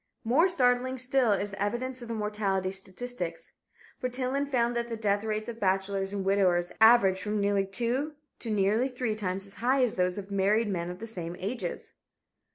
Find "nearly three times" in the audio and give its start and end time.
8.49-9.45